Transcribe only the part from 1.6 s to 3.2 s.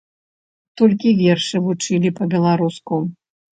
вучылі па-беларуску.